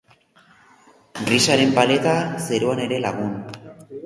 [1.27, 2.17] Grisaren paleta,
[2.49, 3.39] zerua ere lagun.